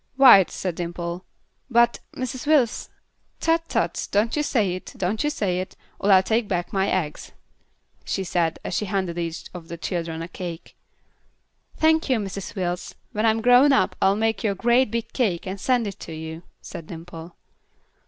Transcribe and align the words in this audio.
"White," 0.15 0.49
said 0.49 0.73
Dimple. 0.73 1.25
"But 1.69 1.99
Mrs. 2.15 2.47
Wills" 2.47 2.89
"Tut! 3.39 3.69
Tut! 3.69 4.07
Don't 4.11 4.35
you 4.35 4.41
say 4.41 4.73
it; 4.73 4.95
don't 4.97 5.23
you 5.23 5.29
say 5.29 5.59
it, 5.59 5.75
or 5.99 6.11
I'll 6.11 6.23
take 6.23 6.47
back 6.47 6.73
my 6.73 6.89
eggs," 6.89 7.33
she 8.03 8.23
said, 8.23 8.57
as 8.63 8.73
she 8.73 8.85
handed 8.85 9.19
each 9.19 9.45
of 9.53 9.67
the 9.67 9.77
children 9.77 10.23
a 10.23 10.27
cake. 10.27 10.75
"Thank 11.77 12.09
you, 12.09 12.17
Mrs. 12.17 12.55
Wills. 12.55 12.95
When 13.11 13.27
I'm 13.27 13.41
grown 13.43 13.71
up 13.73 13.95
I'll 14.01 14.15
make 14.15 14.43
you 14.43 14.49
a 14.53 14.55
great 14.55 14.89
big 14.89 15.13
cake 15.13 15.45
and 15.45 15.61
send 15.61 15.85
it 15.85 15.99
to 15.99 16.13
you," 16.15 16.41
said 16.61 16.87
Dimple. 16.87 17.35